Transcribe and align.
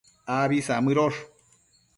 Abi 0.37 0.61
samëdosh 0.67 1.21